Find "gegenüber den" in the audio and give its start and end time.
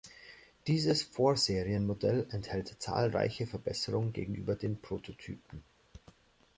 4.13-4.81